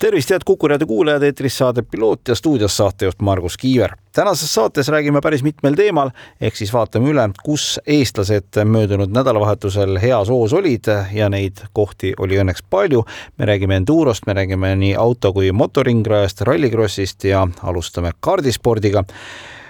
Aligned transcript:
tervist, 0.00 0.30
head 0.30 0.44
Kuku 0.44 0.68
raadio 0.68 0.86
kuulajad, 0.86 1.22
eetris 1.22 1.58
saade 1.58 1.82
Piloot 1.82 2.28
ja 2.28 2.34
stuudios 2.34 2.76
saatejuht 2.76 3.20
Margus 3.20 3.56
Kiiver. 3.56 3.96
tänases 4.12 4.54
saates 4.54 4.88
räägime 4.88 5.20
päris 5.22 5.42
mitmel 5.42 5.74
teemal, 5.74 6.10
ehk 6.40 6.56
siis 6.56 6.72
vaatame 6.72 7.10
üle, 7.12 7.26
kus 7.44 7.80
eestlased 7.86 8.62
möödunud 8.64 9.12
nädalavahetusel 9.12 9.98
heas 10.00 10.28
hoos 10.28 10.52
olid 10.52 10.88
ja 11.12 11.28
neid 11.28 11.60
kohti 11.72 12.14
oli 12.18 12.40
õnneks 12.40 12.64
palju. 12.70 13.04
me 13.38 13.46
räägime 13.46 13.76
endurost, 13.76 14.26
me 14.26 14.32
räägime 14.32 14.74
nii 14.76 14.94
auto 14.94 15.32
kui 15.32 15.52
motoringrajast, 15.52 16.40
rallikrossist 16.40 17.24
ja 17.24 17.46
alustame 17.62 18.12
kaardispordiga 18.20 19.04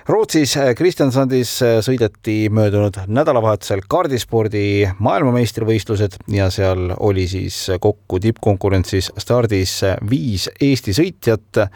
Rootsis 0.09 0.57
äh, 0.57 0.75
Kristjansandis 0.75 1.51
äh, 1.63 1.79
sõideti 1.85 2.49
möödunud 2.53 2.97
nädalavahetusel 3.07 3.83
kaardispordi 3.89 4.89
maailmameistrivõistlused 4.99 6.17
ja 6.33 6.49
seal 6.51 6.95
oli 6.97 7.27
siis 7.29 7.59
kokku 7.81 8.21
tippkonkurentsis 8.23 9.13
stardis 9.21 9.81
viis 10.11 10.49
Eesti 10.61 10.97
sõitjat. 10.97 11.67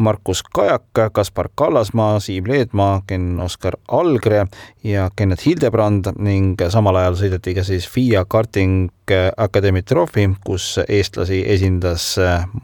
Markus 0.00 0.40
Kajak, 0.42 1.12
Kaspar 1.12 1.50
Kallasmaa, 1.54 2.20
Siim 2.24 2.46
Leedmaa, 2.48 3.02
Ken-Oskar 3.06 3.76
Algre 3.92 4.46
ja 4.84 5.10
Kennet 5.16 5.44
Hildebrand 5.44 6.14
ning 6.16 6.56
samal 6.72 6.96
ajal 6.96 7.18
sõideti 7.20 7.52
ka 7.58 7.64
siis 7.68 7.84
FIA 7.84 8.24
karting 8.24 8.88
Academy 9.36 9.82
Trophy, 9.82 10.30
kus 10.46 10.78
eestlasi 10.88 11.42
esindas 11.52 12.14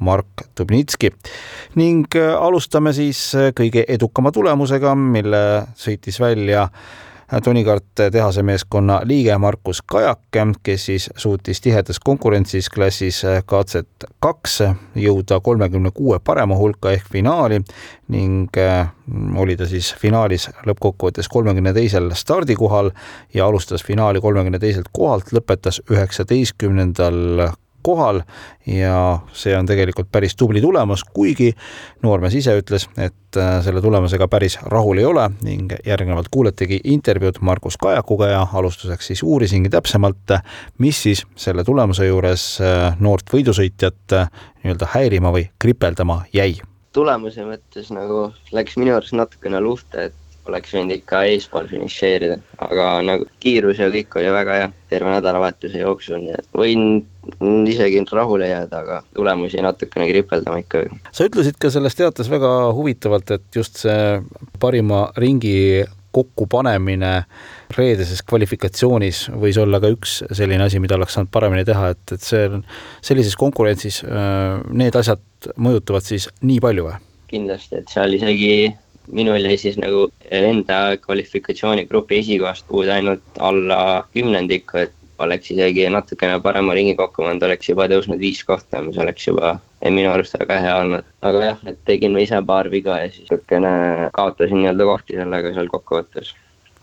Mark 0.01 0.46
Dubnitski. 0.57 1.10
ning 1.74 2.16
alustame 2.41 2.93
siis 2.96 3.20
kõige 3.59 3.85
edukama 3.88 4.32
tulemusega, 4.32 4.96
mille 4.97 5.43
sõitis 5.79 6.21
välja 6.21 6.69
Tony 7.45 7.65
Kart 7.65 7.85
tehase 8.13 8.43
meeskonna 8.43 9.01
liige 9.05 9.38
Markus 9.38 9.83
Kajake, 9.83 10.47
kes 10.63 10.85
siis 10.87 11.11
suutis 11.16 11.61
tihedas 11.61 11.99
konkurentsis 11.99 12.69
klassis 12.71 13.25
KZ2 13.25 14.69
jõuda 14.95 15.41
kolmekümne 15.43 15.91
kuue 15.95 16.21
parema 16.23 16.55
hulka 16.55 16.93
ehk 16.95 17.11
finaali 17.11 17.59
ning 18.15 18.59
äh, 18.63 18.87
oli 19.37 19.57
ta 19.59 19.66
siis 19.66 19.91
finaalis 19.99 20.47
lõppkokkuvõttes 20.69 21.27
kolmekümne 21.29 21.75
teisel 21.75 22.13
stardikohal 22.15 22.93
ja 23.35 23.47
alustas 23.47 23.83
finaali 23.85 24.23
kolmekümne 24.23 24.63
teiselt 24.63 24.93
kohalt, 24.93 25.35
lõpetas 25.35 25.83
üheksateistkümnendal 25.91 27.49
kohal 27.87 28.20
ja 28.66 29.20
see 29.37 29.54
on 29.56 29.68
tegelikult 29.68 30.10
päris 30.12 30.34
tubli 30.37 30.60
tulemus, 30.62 31.04
kuigi 31.15 31.52
noormees 32.02 32.34
ise 32.40 32.56
ütles, 32.59 32.88
et 32.98 33.38
äh, 33.38 33.56
selle 33.65 33.82
tulemusega 33.84 34.29
päris 34.32 34.59
rahul 34.73 34.98
ei 35.02 35.06
ole 35.06 35.29
ning 35.46 35.74
järgnevalt 35.87 36.30
kuuletegi 36.34 36.80
intervjuud 36.96 37.40
Margus 37.46 37.79
Kajakuga 37.80 38.32
ja 38.32 38.42
alustuseks 38.52 39.12
siis 39.12 39.23
uurisingi 39.23 39.70
täpsemalt, 39.73 40.37
mis 40.82 41.02
siis 41.07 41.24
selle 41.38 41.64
tulemuse 41.64 42.09
juures 42.09 42.46
äh, 42.60 42.98
noort 43.01 43.30
võidusõitjat 43.32 44.18
äh, 44.18 44.30
nii-öelda 44.64 44.90
häirima 44.96 45.34
või 45.34 45.46
kripeldama 45.62 46.24
jäi. 46.34 46.57
Tulemuse 46.96 47.45
mõttes 47.45 47.90
nagu 47.92 48.30
läks 48.57 48.79
minu 48.80 48.96
arust 48.96 49.14
natukene 49.14 49.60
luhta, 49.60 50.09
et 50.09 50.26
oleks 50.49 50.75
võinud 50.75 50.97
ikka 50.97 51.23
eespool 51.30 51.69
finišeerida, 51.71 52.39
aga 52.66 52.87
nagu 53.07 53.27
kiirus 53.43 53.80
ja 53.83 53.91
kõik 53.93 54.16
oli 54.21 54.33
väga 54.35 54.61
hea 54.61 54.71
terve 54.91 55.13
nädalavahetuse 55.16 55.83
jooksul, 55.83 56.23
nii 56.23 56.37
et 56.38 56.49
võin 56.57 56.87
isegi 57.66 58.05
rahule 58.13 58.49
jääda, 58.49 58.80
aga 58.85 59.03
tulemusi 59.15 59.63
natukene 59.63 60.07
kripeldama 60.11 60.63
ikka. 60.63 60.85
sa 61.11 61.27
ütlesid 61.27 61.59
ka 61.61 61.71
selles 61.75 61.99
teates 61.99 62.30
väga 62.30 62.73
huvitavalt, 62.77 63.30
et 63.30 63.47
just 63.55 63.83
see 63.83 64.21
parima 64.62 65.09
ringi 65.19 65.84
kokkupanemine 66.16 67.12
reedeses 67.76 68.22
kvalifikatsioonis 68.25 69.26
võis 69.37 69.59
olla 69.60 69.81
ka 69.82 69.91
üks 69.93 70.22
selline 70.31 70.65
asi, 70.65 70.81
mida 70.81 70.97
oleks 70.97 71.16
saanud 71.19 71.32
paremini 71.34 71.66
teha, 71.69 71.91
et, 71.93 72.15
et 72.15 72.25
see 72.25 72.47
sellises 73.04 73.37
konkurentsis 73.37 74.03
äh, 74.06 74.62
need 74.72 74.97
asjad 74.97 75.50
mõjutavad 75.60 76.06
siis 76.06 76.31
nii 76.47 76.62
palju 76.65 76.88
või? 76.88 76.97
kindlasti, 77.26 77.82
et 77.82 77.91
seal 77.91 78.15
isegi 78.15 78.50
minul 79.12 79.44
jäi 79.44 79.56
siis 79.61 79.78
nagu 79.81 80.09
enda 80.31 80.97
kvalifikatsioonigrupi 81.03 82.21
esikohast 82.22 82.67
puudu 82.69 82.93
ainult 82.94 83.41
alla 83.41 84.06
kümnendiku, 84.15 84.84
et 84.87 84.94
oleks 85.19 85.50
isegi 85.50 85.87
natukene 85.91 86.41
parema 86.44 86.75
ringi 86.77 86.94
kokku 86.97 87.25
pannud, 87.25 87.44
oleks 87.49 87.71
juba 87.71 87.87
tõusnud 87.91 88.21
viis 88.21 88.43
kohta, 88.44 88.83
mis 88.84 88.99
oleks 89.00 89.28
juba 89.28 89.56
minu 89.84 90.11
arust 90.12 90.37
väga 90.41 90.59
hea 90.65 90.75
olnud. 90.83 91.06
aga 91.22 91.44
jah, 91.44 91.62
et 91.71 91.78
tegin 91.89 92.19
ise 92.21 92.41
paar 92.47 92.71
viga 92.72 92.99
ja 93.03 93.09
siis 93.12 93.25
niisugune 93.31 94.11
kaotasin 94.17 94.61
nii-öelda 94.61 94.91
kohti 94.91 95.17
sellega 95.21 95.55
seal 95.55 95.73
kokkuvõttes 95.73 96.34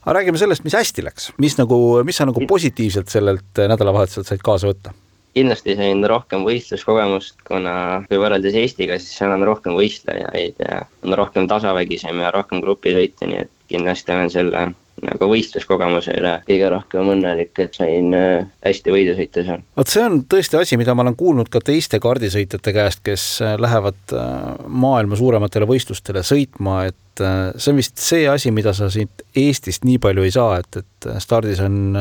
aga 0.03 0.17
räägime 0.19 0.39
sellest, 0.41 0.65
mis 0.65 0.75
hästi 0.75 1.05
läks, 1.05 1.29
mis 1.39 1.55
nagu, 1.59 1.77
mis 2.07 2.17
sa 2.19 2.27
nagu 2.27 2.43
positiivselt 2.47 3.11
sellelt 3.13 3.63
nädalavahetuselt 3.69 4.27
said 4.27 4.43
kaasa 4.43 4.71
võtta? 4.71 4.95
Kindlasti 5.33 5.75
sain 5.79 6.03
rohkem 6.09 6.45
võistluskogemust, 6.45 7.39
kuna 7.47 7.75
kui 8.09 8.21
võrreldes 8.21 8.55
Eestiga, 8.59 8.99
siis 9.01 9.17
seal 9.17 9.33
on 9.33 9.45
rohkem 9.47 9.75
võistlejaid 9.77 10.61
ja 10.61 10.83
on 11.03 11.17
rohkem 11.17 11.49
tasavägisem 11.49 12.21
ja 12.21 12.31
rohkem 12.33 12.61
grupisõite, 12.63 13.27
nii 13.29 13.43
et 13.45 13.53
kindlasti 13.73 14.13
olen 14.13 14.33
selle 14.33 14.63
nagu 15.03 15.27
võistluskogemuse 15.27 16.13
üle 16.19 16.33
kõige 16.47 16.69
rohkem 16.71 17.09
õnnelik, 17.15 17.53
et 17.59 17.75
sain 17.75 18.13
äh, 18.15 18.45
hästi 18.65 18.93
võidu 18.93 19.15
sõita 19.17 19.43
seal. 19.45 19.63
vot 19.77 19.89
see 19.91 20.03
on 20.05 20.19
tõesti 20.29 20.59
asi, 20.59 20.77
mida 20.79 20.95
ma 20.95 21.05
olen 21.05 21.17
kuulnud 21.19 21.49
ka 21.51 21.61
teiste 21.65 21.99
kaardisõitjate 22.03 22.75
käest, 22.75 23.01
kes 23.05 23.25
äh, 23.43 23.55
lähevad 23.61 24.15
äh, 24.15 24.29
maailma 24.67 25.19
suurematele 25.19 25.67
võistlustele 25.69 26.23
sõitma, 26.25 26.83
et 26.91 27.23
see 27.23 27.69
on 27.69 27.77
vist 27.77 27.99
see 28.01 28.23
asi, 28.29 28.49
mida 28.49 28.71
sa 28.73 28.87
siit 28.93 29.21
Eestist 29.37 29.83
nii 29.85 29.99
palju 30.01 30.23
ei 30.25 30.31
saa, 30.33 30.57
et, 30.63 30.79
et 30.81 30.87
stardis 31.23 31.61
on 31.63 31.97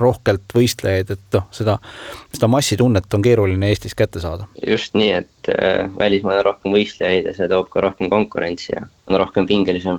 rohkelt 0.00 0.54
võistlejaid, 0.54 1.12
et 1.14 1.36
noh, 1.36 1.46
seda, 1.54 1.78
seda 2.32 2.50
massitunnet 2.52 3.14
on 3.14 3.24
keeruline 3.24 3.70
Eestis 3.72 3.96
kätte 3.98 4.22
saada. 4.22 4.48
just 4.66 4.96
nii, 4.98 5.12
et 5.22 5.52
välismaal 5.98 6.42
on 6.42 6.48
rohkem 6.52 6.76
võistlejaid 6.76 7.30
ja 7.30 7.36
see 7.36 7.50
toob 7.50 7.70
ka 7.72 7.82
rohkem 7.84 8.10
konkurentsi 8.12 8.72
ja 8.74 8.86
on 9.06 9.18
rohkem 9.20 9.46
pingelisem. 9.46 9.98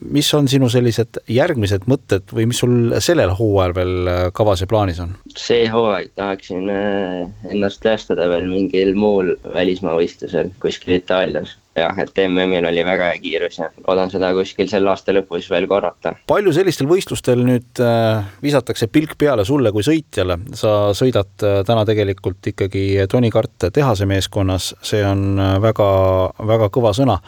mis 0.00 0.28
on 0.34 0.48
sinu 0.48 0.68
sellised 0.72 1.20
järgmised 1.30 1.88
mõtted 1.90 2.34
või 2.34 2.46
mis 2.50 2.60
sul 2.62 2.94
sellel 3.04 3.34
hooajal 3.38 3.74
veel 3.76 4.10
äh, 4.10 4.22
kavas 4.36 4.64
ja 4.64 4.70
plaanis 4.70 5.00
on? 5.04 5.16
see 5.36 5.66
hooaeg 5.72 6.12
tahaksin 6.18 6.70
äh, 6.70 7.50
ennast 7.50 7.82
tõestada 7.84 8.28
veel 8.30 8.48
mingil 8.50 8.94
muul 8.98 9.34
välismaa 9.54 9.96
võistlusel 9.98 10.52
kuskil 10.62 10.98
Itaalias 10.98 11.56
jah, 11.78 11.96
et 12.02 12.20
MM-il 12.28 12.66
oli 12.68 12.84
väga 12.86 13.10
hea 13.10 13.20
kiirus 13.22 13.58
ja 13.58 13.70
loodan 13.86 14.12
seda 14.12 14.30
kuskil 14.36 14.68
selle 14.70 14.90
aasta 14.92 15.14
lõpus 15.16 15.48
veel 15.50 15.66
korrata. 15.70 16.14
palju 16.30 16.52
sellistel 16.54 16.88
võistlustel 16.90 17.42
nüüd 17.46 17.82
äh, 17.82 18.22
visatakse 18.42 18.88
pilk 18.92 19.16
peale 19.18 19.46
sulle 19.48 19.72
kui 19.74 19.86
sõitjale, 19.86 20.38
sa 20.54 20.94
sõidad 20.96 21.46
äh, 21.46 21.60
täna 21.66 21.84
tegelikult 21.88 22.52
ikkagi 22.54 22.86
Tony 23.10 23.32
Kart 23.34 23.70
tehase 23.74 24.06
meeskonnas, 24.10 24.72
see 24.82 25.02
on 25.06 25.34
äh, 25.38 25.56
väga, 25.62 25.90
väga 26.54 26.70
kõva 26.74 26.94
sõna 26.96 27.20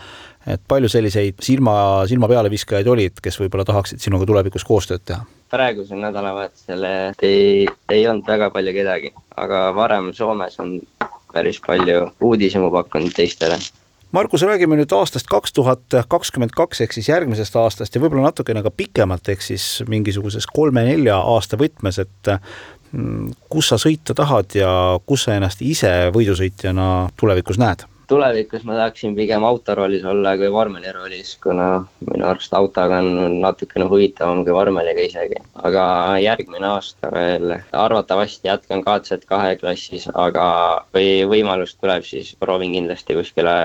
et 0.46 0.62
palju 0.68 0.88
selliseid 0.90 1.40
silma, 1.42 2.06
silma 2.06 2.28
peale 2.30 2.50
viskajaid 2.52 2.86
olid, 2.86 3.18
kes 3.22 3.40
võib-olla 3.40 3.66
tahaksid 3.66 4.02
sinuga 4.02 4.28
tulevikus 4.28 4.64
koostööd 4.66 5.02
teha? 5.04 5.24
praegusel 5.50 6.00
nädalavahetusel 6.02 6.84
ei, 7.22 7.66
ei 7.90 8.06
olnud 8.10 8.26
väga 8.26 8.50
palju 8.54 8.72
kedagi, 8.74 9.12
aga 9.38 9.68
varem 9.74 10.12
Soomes 10.14 10.58
on 10.62 10.78
päris 11.32 11.60
palju 11.66 12.10
uudishimu 12.20 12.70
pakkunud 12.72 13.14
teistele. 13.14 13.58
Markus, 14.14 14.42
räägime 14.46 14.76
nüüd 14.78 14.92
aastast 14.94 15.26
kaks 15.26 15.52
tuhat 15.52 15.96
kakskümmend 16.08 16.54
kaks 16.54 16.80
ehk 16.84 16.94
siis 16.94 17.08
järgmisest 17.10 17.56
aastast 17.58 17.94
ja 17.94 18.00
võib-olla 18.00 18.28
natukene 18.28 18.62
ka 18.62 18.70
pikemalt, 18.70 19.26
ehk 19.28 19.42
siis 19.42 19.64
mingisuguses 19.90 20.46
kolme-nelja 20.46 21.18
aasta 21.34 21.58
võtmes, 21.58 21.98
et 22.04 22.30
mm, 22.92 23.34
kus 23.50 23.72
sa 23.72 23.80
sõita 23.82 24.14
tahad 24.14 24.54
ja 24.54 24.70
kus 25.06 25.26
sa 25.26 25.34
ennast 25.34 25.64
ise 25.66 25.92
võidusõitjana 26.14 27.10
tulevikus 27.18 27.58
näed 27.58 27.82
tulevikus 28.06 28.62
ma 28.62 28.74
tahaksin 28.78 29.14
pigem 29.16 29.44
autoroolis 29.44 30.04
olla 30.04 30.36
kui 30.38 30.50
vormeliroolis, 30.52 31.32
kuna 31.42 31.66
minu 32.06 32.26
arust 32.26 32.54
autoga 32.54 33.00
on 33.02 33.40
natukene 33.40 33.88
huvitavam 33.90 34.44
kui 34.44 34.54
vormeliga 34.54 35.02
isegi. 35.02 35.40
aga 35.62 35.84
järgmine 36.22 36.66
aasta 36.66 37.10
veel 37.12 37.56
arvatavasti 37.72 38.48
jätkan 38.48 38.84
KZ 38.86 39.26
kahe 39.26 39.56
klassis, 39.56 40.08
aga 40.14 40.46
kui 40.92 41.26
võimalus 41.26 41.76
tuleb, 41.80 42.04
siis 42.06 42.36
proovin 42.38 42.78
kindlasti 42.78 43.18
kuskile 43.18 43.56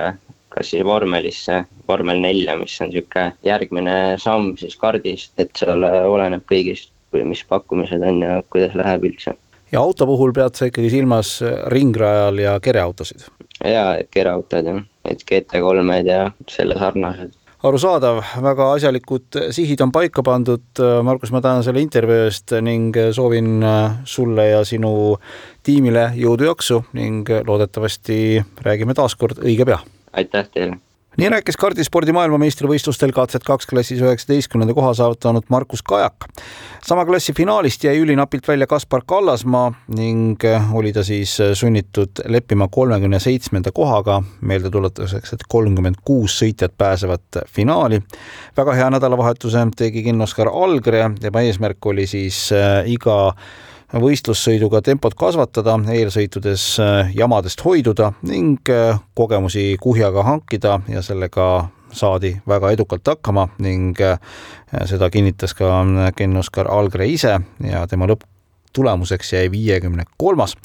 siis 0.67 0.85
vormelisse, 0.85 1.63
vormel 1.87 2.21
nelja, 2.23 2.57
mis 2.59 2.77
on 2.81 2.91
niisugune 2.91 3.31
järgmine 3.47 3.97
samm 4.21 4.55
siis 4.59 4.77
kardist, 4.77 5.33
et 5.41 5.51
seal 5.57 5.83
oleneb 5.83 6.45
kõigist, 6.49 6.91
mis 7.13 7.43
pakkumised 7.49 8.03
on 8.07 8.21
ja 8.23 8.41
kuidas 8.49 8.75
läheb 8.77 9.09
üldse. 9.11 9.35
ja 9.71 9.81
auto 9.81 10.05
puhul 10.05 10.33
pead 10.33 10.55
sa 10.55 10.67
ikkagi 10.71 10.89
silmas 10.93 11.39
ringrajal 11.73 12.39
ja 12.39 12.59
kereautosid? 12.59 13.27
jaa, 13.67 13.99
kerautod 14.11 14.65
jah, 14.65 14.81
et 15.05 15.23
GT3-d 15.27 16.09
ja 16.09 16.25
selle 16.49 16.77
sarnased. 16.79 17.35
arusaadav, 17.63 18.23
väga 18.41 18.71
asjalikud 18.73 19.37
sihid 19.53 19.81
on 19.85 19.91
paika 19.93 20.23
pandud. 20.25 20.81
Margus, 21.05 21.31
ma 21.31 21.43
tänan 21.45 21.63
selle 21.63 21.83
intervjuu 21.83 22.25
eest 22.25 22.55
ning 22.65 22.97
soovin 23.13 23.61
sulle 24.05 24.47
ja 24.47 24.63
sinu 24.65 25.17
tiimile 25.63 26.09
jõudu-jaksu 26.17 26.81
ning 26.97 27.29
loodetavasti 27.47 28.17
räägime 28.65 28.97
taas 28.97 29.15
kord 29.15 29.43
õige 29.45 29.67
pea. 29.69 29.81
Aitäh 30.13 30.49
teile 30.53 30.77
nii 31.19 31.29
rääkis 31.29 31.57
kardispordi 31.59 32.13
maailmameistrivõistlustel 32.15 33.11
KZ2 33.15 33.67
klassis 33.69 33.99
üheksateistkümnenda 33.99 34.73
koha 34.73 34.93
saavutanud 34.95 35.43
Markus 35.49 35.83
Kajak. 35.83 36.25
sama 36.85 37.05
klassi 37.05 37.33
finaalist 37.33 37.83
jäi 37.83 37.97
ülinapilt 37.99 38.47
välja 38.47 38.67
Kaspar 38.67 39.01
Kallasmaa 39.05 39.73
ning 39.87 40.39
oli 40.73 40.93
ta 40.93 41.03
siis 41.03 41.37
sunnitud 41.53 42.23
leppima 42.25 42.67
kolmekümne 42.71 43.19
seitsmenda 43.19 43.71
kohaga, 43.71 44.21
meeldetuletuseks, 44.41 45.33
et 45.33 45.43
kolmkümmend 45.47 45.99
kuus 46.05 46.39
sõitjat 46.39 46.77
pääsevad 46.77 47.43
finaali. 47.47 48.01
väga 48.57 48.73
hea 48.73 48.89
nädalavahetuse 48.89 49.67
tegi 49.75 50.03
Kinnoskar 50.03 50.47
Algre, 50.47 51.11
tema 51.19 51.41
eesmärk 51.41 51.85
oli 51.85 52.07
siis 52.07 52.49
iga 52.85 53.33
võistlussõiduga 53.99 54.81
tempot 54.85 55.15
kasvatada, 55.17 55.75
eelsõitudes 55.91 56.63
äh, 56.79 57.11
jamadest 57.15 57.63
hoiduda 57.65 58.11
ning 58.27 58.69
äh, 58.71 58.99
kogemusi 59.17 59.75
kuhjaga 59.81 60.23
hankida 60.23 60.79
ja 60.87 61.03
sellega 61.03 61.67
saadi 61.91 62.37
väga 62.47 62.71
edukalt 62.71 63.07
hakkama 63.07 63.49
ning 63.59 63.99
äh, 64.01 64.19
seda 64.87 65.09
kinnitas 65.11 65.53
ka 65.57 65.81
Ken 66.15 66.37
Oskar 66.39 66.71
Algre 66.71 67.07
ise 67.11 67.39
ja 67.67 67.87
tema 67.87 68.07
lõpptulemuseks 68.71 69.33
jäi 69.33 69.51
viiekümne 69.51 70.03
kolmas. 70.17 70.55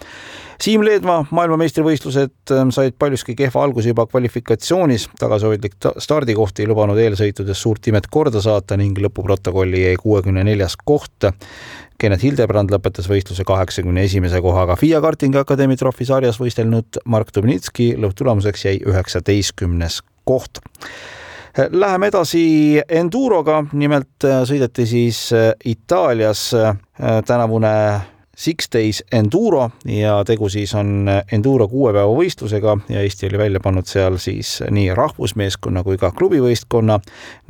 Siim 0.60 0.84
Leedmaa 0.84 1.26
maailmameistrivõistlused 1.30 2.52
said 2.72 2.94
paljuski 2.98 3.34
kehva 3.36 3.62
alguse 3.64 3.90
juba 3.90 4.06
kvalifikatsioonis, 4.06 5.08
tagasihoidlik 5.18 5.74
stardikoht 5.98 6.60
ei 6.60 6.66
lubanud 6.66 6.96
eelsõitudes 6.96 7.60
suurt 7.60 7.86
imet 7.86 8.06
korda 8.10 8.40
saata 8.40 8.76
ning 8.76 8.96
lõpuprotokolli 8.98 9.82
jäi 9.82 9.96
kuuekümne 10.00 10.44
neljas 10.44 10.78
koht. 10.84 11.28
Kennet 11.98 12.22
Hildebrand 12.22 12.72
lõpetas 12.72 13.08
võistluse 13.08 13.44
kaheksakümne 13.44 14.04
esimese 14.04 14.40
kohaga. 14.40 14.76
FIA 14.76 15.00
kartingi 15.00 15.38
akadeemia 15.40 15.76
trofi 15.76 16.08
sarjas 16.08 16.40
võistelnud 16.40 17.02
Mark 17.04 17.34
Dubnitski 17.36 17.94
lõpptulemuseks 18.00 18.66
jäi 18.68 18.80
üheksateistkümnes 18.86 20.00
koht. 20.24 20.60
Läheme 21.56 22.10
edasi 22.10 22.76
Enduroga, 22.84 23.62
nimelt 23.72 24.24
sõideti 24.44 24.84
siis 24.84 25.20
Itaalias 25.64 26.50
tänavune 27.24 27.70
Six 28.36 28.68
Days 28.74 29.00
Enduro 29.08 29.70
ja 29.88 30.18
tegu 30.28 30.50
siis 30.52 30.74
on 30.76 31.08
Enduro 31.32 31.64
kuue 31.72 31.94
päeva 31.96 32.12
võistlusega 32.12 32.76
ja 32.92 33.00
Eesti 33.00 33.30
oli 33.30 33.40
välja 33.40 33.64
pannud 33.64 33.88
seal 33.88 34.20
siis 34.20 34.58
nii 34.68 34.92
rahvusmeeskonna 34.98 35.80
kui 35.86 35.96
ka 35.96 36.12
klubivõistkonna 36.18 37.00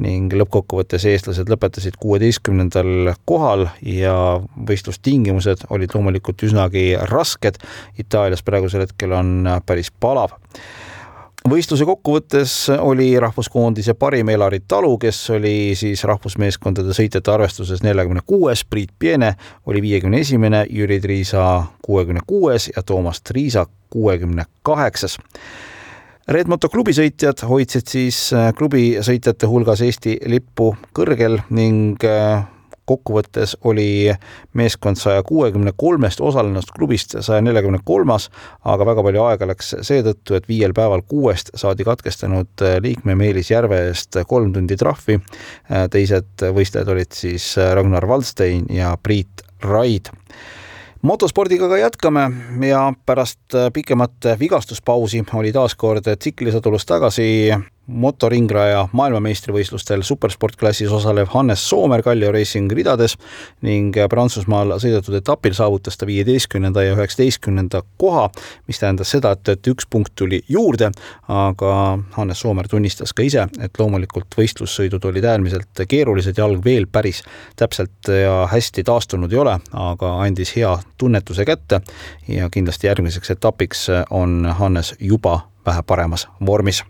ning 0.07 0.39
lõppkokkuvõttes 0.39 1.11
eestlased 1.11 1.51
lõpetasid 1.51 1.99
kuueteistkümnendal 1.99 3.11
kohal 3.27 3.67
ja 3.83 4.15
võistlustingimused 4.71 5.67
olid 5.75 5.99
loomulikult 5.99 6.47
üsnagi 6.47 6.93
rasked. 7.11 7.59
Itaalias 7.99 8.47
praegusel 8.47 8.87
hetkel 8.87 9.19
on 9.19 9.41
päris 9.67 9.91
palav 9.91 10.39
võistluse 11.51 11.85
kokkuvõttes 11.87 12.53
oli 12.79 13.11
rahvuskoondise 13.21 13.95
parim 13.95 14.29
Elari 14.33 14.61
Talu, 14.69 14.97
kes 14.99 15.19
oli 15.37 15.75
siis 15.79 16.05
rahvusmeeskondade 16.09 16.95
sõitjate 16.97 17.33
arvestuses 17.33 17.83
neljakümne 17.85 18.23
kuues, 18.27 18.65
Priit 18.65 18.91
Piene 18.99 19.35
oli 19.67 19.83
viiekümne 19.85 20.21
esimene, 20.25 20.65
Jüri 20.71 21.01
Triisa 21.01 21.65
kuuekümne 21.85 22.25
kuues 22.27 22.71
ja 22.77 22.83
Toomas 22.83 23.23
Triisa 23.23 23.67
kuuekümne 23.91 24.47
kaheksas. 24.63 25.19
Red 26.29 26.49
Moto 26.51 26.69
klubi 26.69 26.91
sõitjad 26.97 27.45
hoidsid 27.47 27.87
siis 27.87 28.19
klubi 28.59 28.97
sõitjate 28.99 29.47
hulgas 29.47 29.85
Eesti 29.87 30.17
lippu 30.27 30.73
kõrgel 30.97 31.39
ning 31.55 32.03
kokkuvõttes 32.87 33.57
oli 33.65 34.15
meeskond 34.55 34.99
saja 35.01 35.23
kuuekümne 35.27 35.73
kolmest 35.77 36.21
osalenust 36.21 36.73
klubist 36.77 37.17
saja 37.21 37.43
neljakümne 37.45 37.83
kolmas, 37.85 38.31
aga 38.65 38.87
väga 38.87 39.05
palju 39.07 39.25
aega 39.27 39.51
läks 39.53 39.75
seetõttu, 39.87 40.37
et 40.37 40.49
viiel 40.49 40.75
päeval 40.77 41.03
kuuest 41.09 41.53
saadi 41.55 41.85
katkestanud 41.87 42.67
liikme 42.83 43.15
Meelis 43.19 43.51
Järve 43.51 43.87
eest 43.89 44.19
kolm 44.29 44.53
tundi 44.53 44.77
trahvi. 44.77 45.21
teised 45.91 46.47
võistlejad 46.55 46.93
olid 46.93 47.13
siis 47.13 47.55
Ragnar 47.57 48.09
Valdstein 48.09 48.67
ja 48.71 48.97
Priit 49.03 49.43
Raid 49.63 50.13
motospordiga 51.07 51.69
ka 51.69 51.77
jätkame 51.79 52.31
ja 52.67 52.93
pärast 53.07 53.55
pikemat 53.73 54.27
vigastuspausi 54.41 55.25
oli 55.35 55.53
taas 55.53 55.75
kord 55.75 56.09
tsiklisõdulus 56.19 56.87
tagasi 56.87 57.29
motoringraja 57.87 58.89
maailmameistrivõistlustel 58.93 60.03
supersportklassis 60.03 60.91
osalev 60.93 61.31
Hannes 61.31 61.63
Soomer 61.69 62.03
Kallio 62.03 62.33
Racing 62.35 62.73
ridades 62.73 63.15
ning 63.67 63.95
Prantsusmaal 64.11 64.77
sõidetud 64.83 65.15
etapil 65.21 65.55
saavutas 65.55 65.99
ta 65.99 66.07
viieteistkümnenda 66.09 66.83
ja 66.83 66.97
üheksateistkümnenda 66.97 67.83
koha, 68.01 68.27
mis 68.67 68.83
tähendas 68.83 69.11
seda, 69.15 69.33
et, 69.37 69.49
et 69.55 69.71
üks 69.71 69.87
punkt 69.91 70.15
tuli 70.19 70.43
juurde, 70.49 70.91
aga 71.31 71.73
Hannes 72.17 72.43
Soomer 72.43 72.69
tunnistas 72.69 73.15
ka 73.15 73.27
ise, 73.27 73.47
et 73.63 73.79
loomulikult 73.79 74.35
võistlussõidud 74.39 75.07
olid 75.11 75.25
äärmiselt 75.25 75.85
keerulised, 75.89 76.39
jalg 76.39 76.65
veel 76.65 76.89
päris 76.91 77.23
täpselt 77.57 78.11
ja 78.11 78.43
hästi 78.51 78.85
taastunud 78.87 79.33
ei 79.33 79.43
ole, 79.45 79.59
aga 79.73 80.17
andis 80.25 80.57
hea 80.57 80.75
tunnetuse 80.99 81.47
kätte 81.47 81.81
ja 82.29 82.51
kindlasti 82.51 82.91
järgmiseks 82.91 83.37
etapiks 83.39 83.87
on 84.11 84.45
Hannes 84.59 84.95
juba 84.99 85.41
vähe 85.67 85.83
paremas 85.87 86.29
vormis 86.47 86.83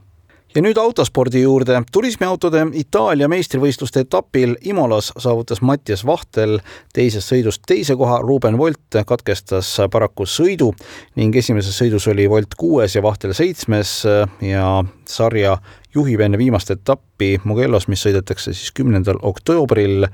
ja 0.57 0.63
nüüd 0.65 0.79
autospordi 0.81 1.43
juurde. 1.43 1.83
turismiautode 1.93 2.63
Itaalia 2.81 3.29
meistrivõistluste 3.29 4.07
etapil 4.07 4.55
Imolas 4.65 5.11
saavutas 5.19 5.61
Mattias 5.61 6.05
Vahtel 6.07 6.59
teisest 6.97 7.33
sõidust 7.33 7.67
teise 7.69 7.97
koha, 7.97 8.23
Ruben 8.25 8.57
Volt 8.59 8.97
katkestas 9.07 9.75
paraku 9.93 10.25
sõidu 10.25 10.73
ning 11.21 11.37
esimeses 11.37 11.77
sõidus 11.77 12.09
oli 12.09 12.29
Volt 12.31 12.57
kuues 12.57 12.97
ja 12.97 13.05
Vahtel 13.05 13.35
seitsmes 13.37 13.99
ja 14.41 14.71
sarja 15.09 15.57
juhib 15.97 16.21
enne 16.21 16.39
viimast 16.39 16.71
etappi 16.71 17.41
Mugellos, 17.45 17.87
mis 17.89 18.03
sõidetakse 18.05 18.53
siis 18.53 18.73
kümnendal 18.77 19.19
oktoobril. 19.23 20.07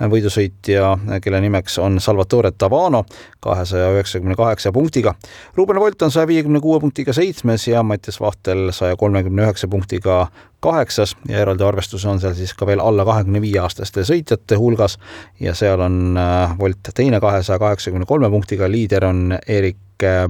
võidusõitja, 0.00 0.90
kelle 1.22 1.40
nimeks 1.40 1.78
on 1.78 2.00
Salvatore 2.00 2.50
Tavano 2.52 3.04
kahesaja 3.40 3.90
üheksakümne 3.94 4.36
kaheksa 4.36 4.72
punktiga. 4.72 5.14
Ruben 5.56 5.80
Volt 5.80 6.02
on 6.02 6.10
saja 6.10 6.26
viiekümne 6.26 6.60
kuue 6.60 6.80
punktiga 6.80 7.12
seitsmes 7.12 7.68
ja 7.68 7.82
Mattias 7.82 8.20
Vahtel 8.20 8.70
saja 8.76 8.96
kolmekümne 8.96 9.42
üheksa 9.42 9.68
punktiga 9.68 10.26
kaheksas 10.60 11.16
ja 11.28 11.38
eraldi 11.40 11.64
arvestus 11.64 12.04
on 12.04 12.20
seal 12.20 12.34
siis 12.36 12.52
ka 12.54 12.66
veel 12.68 12.80
alla 12.84 13.04
kahekümne 13.08 13.40
viie 13.40 13.60
aastaste 13.62 14.04
sõitjate 14.04 14.58
hulgas 14.60 14.98
ja 15.40 15.54
seal 15.54 15.80
on 15.80 16.18
äh, 16.20 16.58
Volt 16.58 16.92
teine 16.94 17.20
kahesaja 17.20 17.58
kaheksakümne 17.58 18.06
kolme 18.06 18.30
punktiga, 18.30 18.68
liider 18.68 19.08
on 19.08 19.38
Erik 19.46 19.78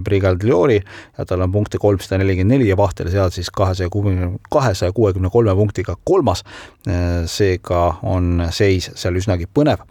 Brigaldiori 0.04 0.78
ja 1.18 1.24
tal 1.26 1.44
on 1.44 1.52
punkte 1.52 1.78
kolmsada 1.78 2.20
nelikümmend 2.20 2.56
neli 2.56 2.68
ja 2.68 2.76
Vahtel 2.76 3.10
seal 3.12 3.30
siis 3.34 3.50
kahesaja 3.50 3.90
kuuekümne, 3.90 4.38
kahesaja 4.50 4.92
kuuekümne 4.92 5.30
kolme 5.30 5.54
punktiga 5.54 5.96
kolmas. 6.04 6.44
seega 7.26 7.80
on 8.02 8.46
seis 8.50 8.90
seal 8.96 9.16
üsnagi 9.20 9.44
põnev. 9.54 9.82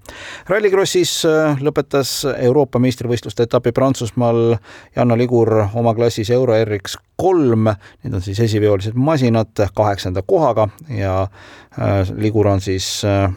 Rallycrossis 0.50 1.12
äh, 1.29 1.59
lõpetas 1.62 2.24
Euroopa 2.31 2.79
meistrivõistluste 2.81 3.45
etapi 3.45 3.74
Prantsusmaal 3.75 4.57
Janno 4.95 5.17
Ligur 5.19 5.51
oma 5.77 5.93
klassis 5.98 6.31
Euro 6.33 6.57
RX 6.57 6.98
kolm, 7.19 7.69
need 8.03 8.15
on 8.15 8.24
siis 8.24 8.39
esiveolised 8.48 8.98
masinad 8.98 9.53
kaheksanda 9.75 10.24
kohaga 10.25 10.69
ja 10.89 11.21
äh, 11.24 12.09
Ligur 12.17 12.48
on 12.48 12.62
siis 12.63 13.03
äh, 13.05 13.29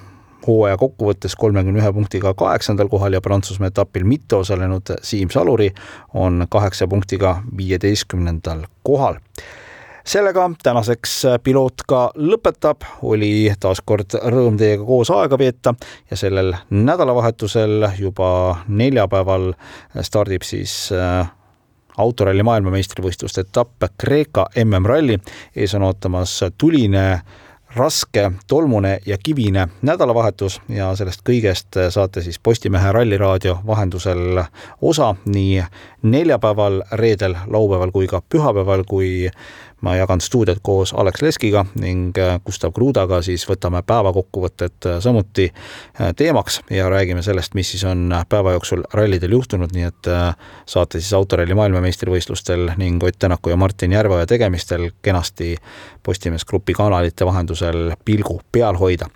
hooaja 0.46 0.76
kokkuvõttes 0.80 1.36
kolmekümne 1.38 1.82
ühe 1.82 1.92
punktiga 1.92 2.34
kaheksandal 2.34 2.88
kohal 2.92 3.12
ja 3.16 3.20
Prantsusmaa 3.20 3.72
etapil 3.72 4.04
mitte 4.04 4.36
osalenud 4.36 4.94
Siim 5.02 5.30
Saluri 5.30 5.72
on 6.14 6.46
kaheksa 6.50 6.88
punktiga 6.88 7.36
viieteistkümnendal 7.56 8.66
kohal 8.82 9.20
sellega 10.04 10.48
tänaseks 10.62 11.12
piloot 11.44 11.84
ka 11.88 12.00
lõpetab, 12.18 12.86
oli 13.06 13.52
taas 13.60 13.82
kord 13.84 14.16
rõõm 14.34 14.58
teiega 14.58 14.84
koos 14.86 15.10
aega 15.14 15.38
veeta 15.38 15.74
ja 16.10 16.18
sellel 16.18 16.54
nädalavahetusel 16.70 17.86
juba 17.98 18.32
neljapäeval 18.68 19.52
stardib 20.02 20.42
siis 20.46 20.74
äh, 20.96 21.30
autoralli 21.98 22.42
maailmameistrivõistluste 22.42 23.46
etapp 23.46 23.84
Kreeka 23.98 24.46
MM-ralli. 24.64 25.18
ees 25.56 25.74
on 25.74 25.82
ootamas 25.82 26.40
tuline 26.58 27.22
raske, 27.76 28.30
tolmune 28.46 28.98
ja 29.06 29.16
kivine 29.22 29.68
nädalavahetus 29.82 30.60
ja 30.68 30.90
sellest 30.96 31.22
kõigest 31.28 31.78
saate 31.90 32.22
siis 32.22 32.38
Postimehe 32.38 32.92
Ralliraadio 32.92 33.58
vahendusel 33.66 34.42
osa 34.80 35.14
nii 35.24 35.62
neljapäeval, 36.02 36.82
reedel, 36.92 37.36
laupäeval 37.46 37.90
kui 37.90 38.06
ka 38.06 38.22
pühapäeval, 38.28 38.84
kui 38.88 39.30
ma 39.82 39.96
jagan 39.96 40.20
stuudiot 40.20 40.58
koos 40.62 40.94
Alex 40.94 41.22
Leskiga 41.22 41.64
ning 41.80 42.16
Gustav 42.46 42.72
Krudaga, 42.72 43.20
siis 43.22 43.44
võtame 43.48 43.82
päevakokkuvõtted 43.86 44.88
samuti 45.02 45.48
teemaks 46.16 46.60
ja 46.70 46.88
räägime 46.90 47.22
sellest, 47.22 47.54
mis 47.54 47.70
siis 47.74 47.84
on 47.84 48.14
päeva 48.28 48.52
jooksul 48.56 48.84
rallidel 48.94 49.34
juhtunud, 49.36 49.74
nii 49.74 49.88
et 49.88 50.10
saate 50.66 51.00
siis 51.00 51.12
autoralli 51.18 51.54
maailmameistrivõistlustel 51.58 52.72
ning 52.78 53.02
Ott 53.02 53.18
Tänaku 53.18 53.50
ja 53.50 53.56
Martin 53.56 53.92
Järveoja 53.92 54.26
tegemistel 54.26 54.90
kenasti 55.02 55.56
Postimees 56.02 56.44
Grupi 56.44 56.72
kanalite 56.72 57.26
vahendusel 57.26 57.92
pilgu 58.04 58.40
peal 58.52 58.78
hoida. 58.78 59.06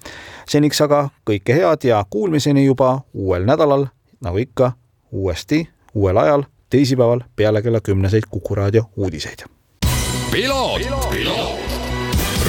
seniks 0.48 0.80
aga 0.80 1.08
kõike 1.30 1.54
head 1.54 1.84
ja 1.88 2.04
kuulmiseni 2.10 2.64
juba 2.66 3.00
uuel 3.14 3.46
nädalal, 3.46 3.86
nagu 4.20 4.38
ikka, 4.38 4.72
uuesti 5.12 5.68
uuel 5.94 6.16
ajal, 6.16 6.46
teisipäeval 6.70 7.20
peale 7.36 7.62
kella 7.62 7.80
kümneseid 7.80 8.30
Kuku 8.30 8.54
raadio 8.54 8.90
uudiseid. 8.96 9.55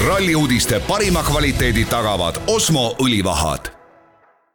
Ralli 0.08 0.36
uudiste 0.36 0.80
parima 0.80 1.24
kvaliteedi 1.24 1.86
tagavad 1.86 2.42
Osmo 2.48 2.96
õlivahad 3.00 3.77